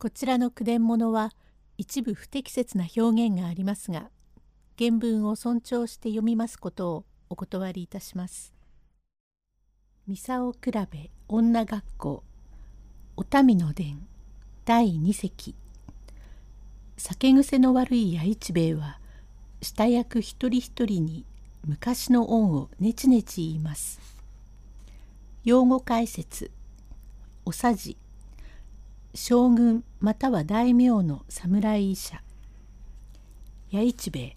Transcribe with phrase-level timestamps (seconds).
[0.00, 1.32] こちらの句伝物は
[1.76, 4.10] 一部不適切な表現がありますが
[4.78, 8.54] 原文を尊重して読みますことをお断りいたします。
[10.06, 12.22] 三竿比べ女学校
[13.16, 14.06] お民の伝
[14.64, 15.56] 第二席
[16.96, 19.00] 酒癖の悪い弥一兵衛は
[19.60, 21.24] 下役一人一人に
[21.66, 24.00] 昔の恩をねちねち言います。
[25.42, 26.52] 用語解説
[27.44, 27.96] おさじ
[29.14, 32.22] 将軍または大名の侍医者。
[33.70, 34.36] 弥一兵衛。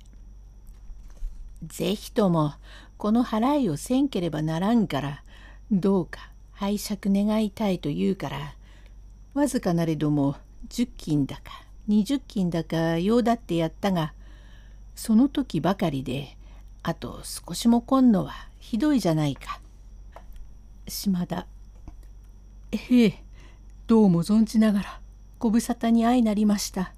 [1.66, 2.53] ぜひとも
[2.98, 5.23] この払いをせんければならんから
[5.71, 8.55] どうか拝借願いたいと言うから
[9.34, 10.35] わずかなれども
[10.70, 14.13] 10金だか20金だか用だってやったが
[14.95, 16.35] その時ばかりで
[16.84, 19.59] あと少しも来んのはひどいじゃないか。
[20.88, 21.45] 島田。
[22.71, 23.23] ええ。
[23.91, 25.02] どうも存じながら
[25.38, 26.93] ご無沙汰に相なりました。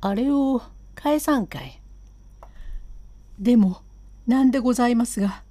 [0.00, 0.60] あれを
[0.96, 1.80] 返さんかい。
[3.38, 3.82] でも
[4.26, 5.44] 何でございますが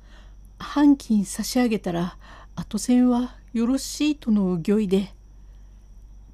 [0.60, 2.18] 半金差し上げたら
[2.58, 5.14] 後線はよろしいとの御意で。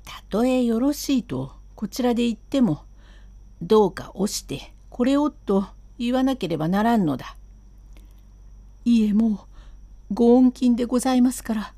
[0.06, 2.82] たとえよろしいとこちらで言っても
[3.62, 5.68] どうか押してこれをと
[6.00, 7.38] 言わなければならんのだ。
[8.86, 9.46] いえも
[10.10, 11.74] うご恩金でございますから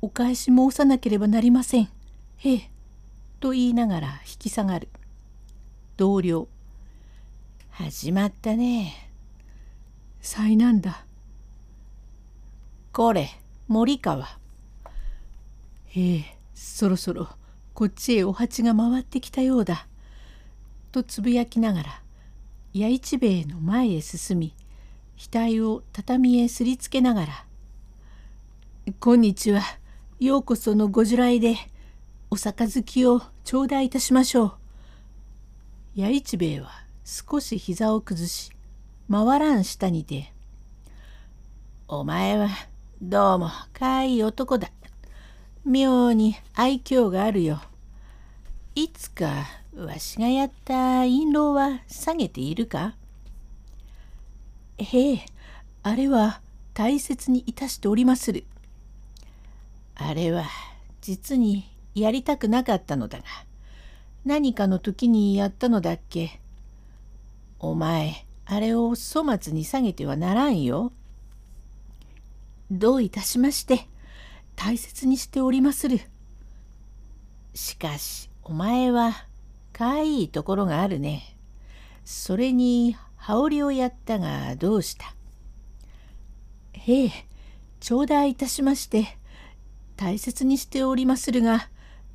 [0.00, 1.88] お返し申さなければなりません。
[2.36, 2.70] へえ。
[3.40, 4.88] と言いながら引き下がる。
[5.96, 6.48] 同僚。
[7.70, 9.10] 始まったね。
[10.20, 11.04] 災難だ。
[12.92, 13.28] これ、
[13.66, 14.38] 森川。
[15.96, 17.28] ええ、そろそろ
[17.74, 19.86] こっちへお鉢が回ってきたようだ。
[20.92, 22.02] とつぶやきながら、
[22.72, 24.54] 弥一兵衛の前へ進み、
[25.16, 27.44] 額を畳へすりつけながら、
[29.00, 29.62] こんにちは。
[30.20, 31.54] ようこそのご従来で
[32.28, 34.52] お杯を頂戴いたしましょう。
[35.94, 36.70] 弥一兵衛は
[37.04, 38.50] 少し膝を崩し
[39.08, 40.32] 回らん下にて
[41.86, 42.48] 「お前は
[43.00, 44.72] どうもかいい男だ。
[45.64, 47.62] 妙に愛嬌があるよ。
[48.74, 52.96] いつかわしがやった印籠は下げているか?」
[54.78, 55.26] へえ
[55.84, 56.40] あれは
[56.74, 58.44] 大切にいたしておりまする。
[59.98, 60.46] あれは
[61.02, 63.24] 実にやりたくなかったのだが
[64.24, 66.40] 何かの時にやったのだっけ
[67.58, 70.92] お前あれを粗末に下げてはならんよ。
[72.70, 73.86] どういたしまして
[74.56, 76.00] 大切にしておりまする。
[77.52, 79.26] しかしお前は
[79.74, 81.36] かわいいところがあるね。
[82.04, 85.14] それに羽織をやったがどうした
[86.72, 87.12] へえ
[87.80, 89.17] 頂戴いたしまして
[89.98, 91.68] 大切にしておりまするが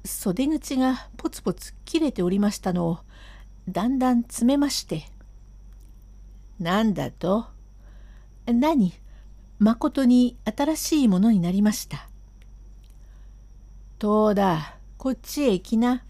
[0.06, 3.00] 袖口がポツポツ切れておりましたのを
[3.68, 5.04] だんだん詰めまして
[6.62, 7.48] 「何だと？
[8.46, 8.94] 何？
[9.60, 12.08] まことに新しいものになりました」
[14.00, 14.78] 「どうだ？
[14.98, 16.06] こっちへ来な」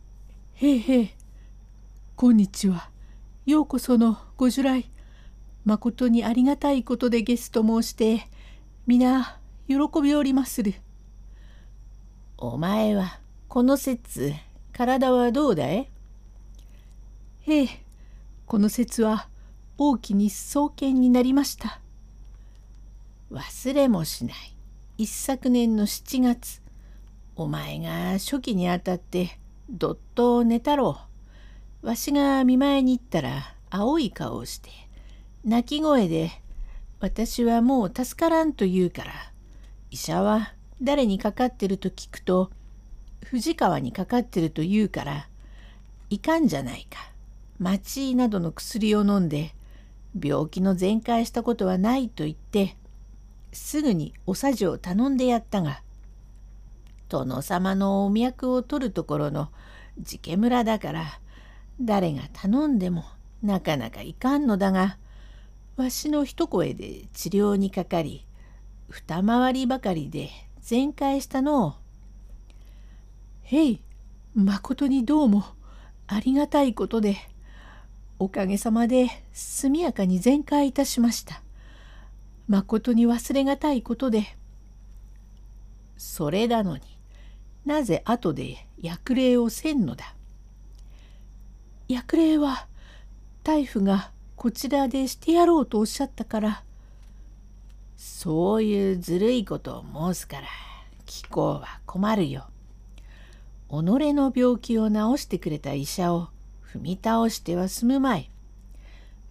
[0.56, 1.10] 「へいへい。
[2.16, 2.88] こんにちは。
[3.44, 4.90] ようこそのご従来。
[5.66, 8.26] まことにありがたいことでゲスト申して
[8.86, 9.38] 皆
[9.68, 10.74] 喜びおりまする。
[12.36, 14.32] お前はこの節
[14.72, 15.88] 体はどうだい？
[17.42, 17.68] へえ
[18.46, 19.28] この節は
[19.78, 21.80] 大きに創建になりました。
[23.30, 24.34] 忘れもしない
[24.98, 26.60] 一昨年の7月
[27.36, 29.38] お前が初期にあたって
[29.70, 30.98] どっと寝たろ
[31.82, 31.86] う。
[31.86, 34.70] わしが見舞いに行ったら青い顔をして
[35.44, 36.30] 泣き声で
[37.00, 39.31] 「私はもう助からん」と言うから
[39.92, 42.50] 医者は誰にかかってると聞くと
[43.26, 45.28] 藤川にかかってると言うから
[46.08, 47.12] いかんじゃないか。
[47.58, 49.54] 町などの薬を飲んで
[50.18, 52.76] 病気の全開したことはないと言って
[53.52, 55.82] すぐにおさじを頼んでやったが
[57.10, 59.50] 殿様のお脈を取るところの
[60.04, 61.20] 寺家村だから
[61.80, 63.04] 誰が頼んでも
[63.42, 64.96] なかなかいかんのだが
[65.76, 68.26] わしの一声で治療にかかり
[68.88, 70.30] 二回りばかりで
[70.60, 71.74] 全開したのを
[73.42, 73.80] 「へい
[74.34, 75.44] まことにどうも
[76.06, 77.16] ありがたいことで
[78.18, 81.42] おかげさまで速やかに全開いたしました。
[82.48, 84.36] まことに忘れがたいことで
[85.96, 86.82] それなのに
[87.64, 90.14] なぜ後で薬礼をせんのだ
[91.88, 92.66] 薬礼は
[93.44, 96.64] 大夫がこちらでしてやろうとおっしゃったから
[98.04, 100.48] そういうずるいことを申すから
[101.06, 102.46] 貴公は困るよ。
[103.70, 103.74] 己
[104.12, 106.28] の病気を治してくれた医者を
[106.66, 108.28] 踏み倒しては済むまい。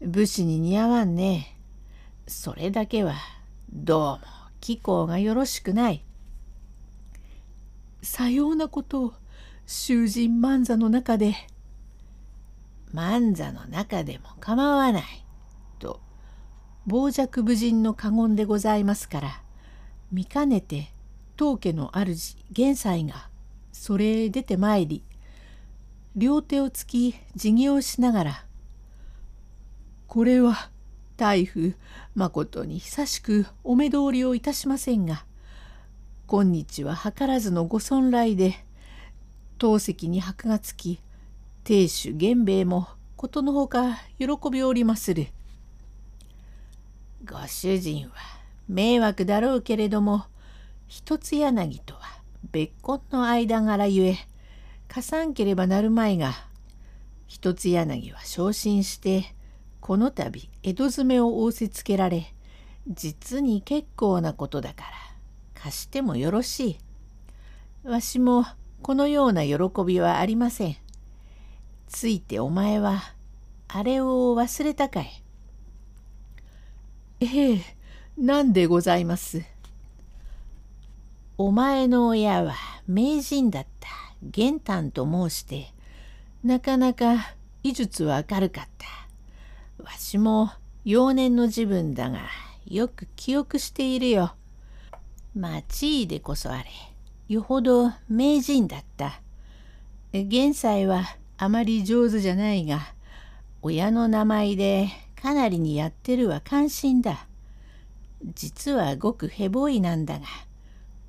[0.01, 1.57] 武士に似合わんね。
[2.27, 3.15] それだけは
[3.73, 4.19] どうも
[4.61, 6.05] 気候がよろしくない。
[8.01, 9.13] さようなことを
[9.67, 11.35] 囚人万座の中で。
[12.93, 15.03] 万座の中でも構わない。
[15.77, 15.99] と
[16.87, 19.43] 傍若無人の過言でございますから
[20.11, 20.91] 見かねて
[21.37, 23.29] 当家の主玄斎が
[23.71, 25.03] それへ出てまいり
[26.15, 28.45] 両手をつき辞儀をしながら
[30.07, 30.71] 「これは
[31.17, 31.73] 大夫
[32.15, 35.23] まことに久しくお目通りをいたしませんが
[36.25, 38.55] 今日は図らずのご尊来で
[39.59, 40.99] 当席に箔がつき
[41.63, 45.27] 亭主源兵衛もことのほか喜びおりまする。
[47.29, 48.13] ご主人は
[48.67, 50.25] 迷惑だろうけれども
[50.87, 52.01] 一つ柳とは
[52.51, 54.17] 別婚の間柄ゆえ
[54.87, 56.33] 貸さんければなるまいが
[57.27, 59.35] 一つ柳は昇進して
[59.79, 62.33] この度江戸詰めを仰せつけられ
[62.87, 64.91] 実に結構なことだから
[65.61, 66.77] 貸してもよろしい。
[67.87, 68.45] わしも
[68.81, 70.75] このような喜びはありません。
[71.87, 73.03] ついてお前は
[73.67, 75.23] あれを忘れたかい。
[77.23, 77.61] ええ、
[78.17, 79.43] なんでございます？
[81.37, 82.55] お前の親は
[82.87, 83.89] 名人だった
[84.23, 85.71] 玄丹と申して
[86.43, 88.67] なかなか医術は明るかっ
[89.77, 89.83] た。
[89.83, 90.49] わしも
[90.83, 92.21] 幼年の自分だが
[92.65, 94.33] よく記憶しているよ。
[95.35, 96.65] まあ地位でこそあれ
[97.29, 99.21] よほど名人だった。
[100.11, 101.03] 現在は
[101.37, 102.79] あまり上手じゃないが
[103.61, 104.87] 親の名前で
[105.21, 107.27] かなりにやってるは関心だ。
[108.33, 110.25] 実はごくヘボいなんだが、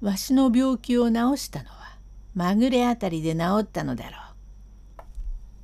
[0.02, 1.96] わしの病気を治したのは
[2.34, 5.02] まぐれあたりで治ったのだろう。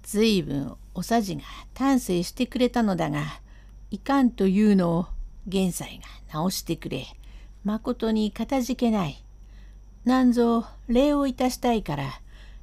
[0.02, 1.42] ずいぶんおさじが
[1.74, 3.24] 丹精してくれたのだが、
[3.90, 5.06] いかんというのを
[5.46, 6.00] 現在
[6.32, 7.04] が治してくれ、
[7.64, 9.22] まことにかたじけない。
[10.04, 12.22] なんぞ礼をいたしたいから、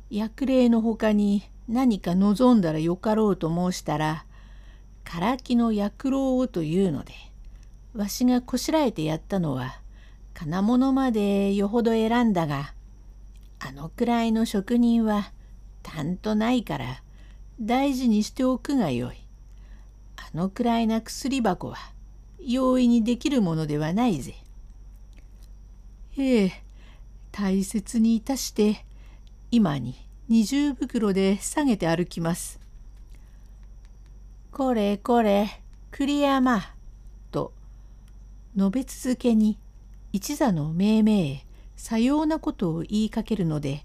[0.09, 4.25] 薬礼のほかに何か望んだらよかろうと申したら、
[5.05, 7.13] からきの薬老をというので
[7.93, 9.79] わしがこしらえてやったのは
[10.33, 12.73] 金物までよほど選んだが
[13.59, 15.31] あのくらいの職人は
[15.81, 17.01] たんとないから
[17.61, 19.15] 大事にしておくがよい。
[20.17, 21.77] あのくらいな薬箱は
[22.39, 24.35] 容易にできるものではないぜ。
[26.17, 26.51] ええ
[27.31, 28.85] 大切にいたして
[29.51, 29.95] 今に
[30.27, 32.64] 二重袋で下げて歩きます。
[34.55, 35.49] これこれ
[35.91, 36.63] 栗山
[37.29, 37.51] と
[38.55, 39.59] 述べ続けに
[40.13, 43.83] 一座の命名へさようなことを言いかけるので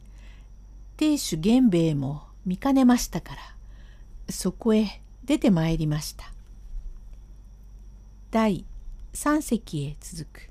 [0.97, 6.33] 亭主源兵衛も見かねましたからそこへ出てまいりました。
[8.31, 8.65] 第
[9.13, 10.50] 三席へ続く